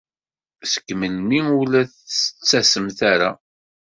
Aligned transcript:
Seg 0.71 0.87
melmi 0.99 1.39
ur 1.59 1.65
la 1.71 1.81
d-tettasemt 1.89 2.99
ara? 3.13 3.29